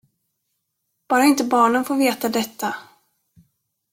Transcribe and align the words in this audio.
Bara 1.09 1.23
inte 1.25 1.43
barnen 1.43 1.85
får 1.85 1.95
veta 1.95 2.29
detta! 2.29 2.75